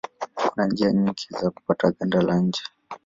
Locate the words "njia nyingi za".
0.67-1.49